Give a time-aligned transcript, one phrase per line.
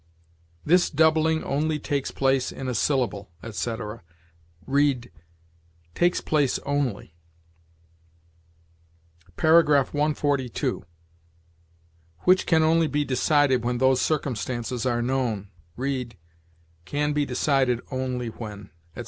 [0.65, 4.01] "This doubling only takes place in a syllable," etc.;
[4.65, 5.11] read,
[5.93, 7.13] "takes place only."
[9.35, 10.85] 142.
[12.21, 16.17] "Which can only be decided when those circumstances are known"; read,
[16.85, 18.99] "can be decided only when," etc.